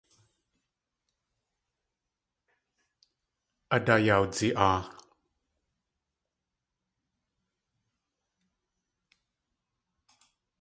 A 3.75 3.77
daa 3.85 3.99
yawdzi.aa. 4.05 4.75